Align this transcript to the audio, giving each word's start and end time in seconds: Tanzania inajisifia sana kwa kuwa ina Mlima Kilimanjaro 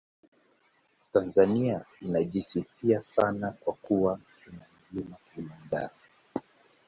Tanzania 1.13 1.85
inajisifia 2.01 3.01
sana 3.01 3.51
kwa 3.51 3.73
kuwa 3.73 4.19
ina 4.51 4.65
Mlima 4.91 5.15
Kilimanjaro 5.29 5.93